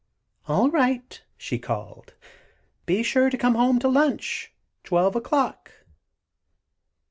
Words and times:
"All 0.47 0.71
right," 0.71 1.21
she 1.37 1.59
called, 1.59 2.15
"be 2.87 3.03
sure 3.03 3.29
to 3.29 3.37
come 3.37 3.53
home 3.53 3.77
to 3.81 3.87
lunch 3.87 4.51
twelve 4.83 5.15
o'clock." 5.15 5.71